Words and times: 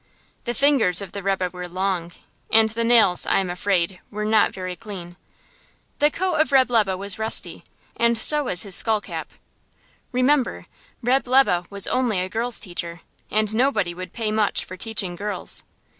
The 0.45 0.55
fingers 0.55 0.99
of 0.99 1.11
the 1.11 1.21
rebbe 1.21 1.49
were 1.51 1.67
long, 1.67 2.11
and 2.51 2.69
the 2.69 2.83
nails, 2.83 3.27
I 3.27 3.37
am 3.37 3.51
afraid, 3.51 3.99
were 4.09 4.25
not 4.25 4.51
very 4.51 4.75
clean. 4.75 5.15
The 5.99 6.09
coat 6.09 6.37
of 6.41 6.51
Reb' 6.51 6.71
Lebe 6.71 6.95
was 6.97 7.19
rusty, 7.19 7.65
and 7.95 8.17
so 8.17 8.45
was 8.45 8.63
his 8.63 8.73
skull 8.73 8.99
cap. 8.99 9.31
Remember, 10.11 10.65
Reb' 11.03 11.27
Lebe 11.27 11.67
was 11.69 11.85
only 11.85 12.19
a 12.19 12.29
girls' 12.29 12.59
teacher, 12.59 13.01
and 13.29 13.53
nobody 13.53 13.93
would 13.93 14.11
pay 14.11 14.31
much 14.31 14.65
for 14.65 14.75
teaching 14.75 15.15
girls. 15.15 15.61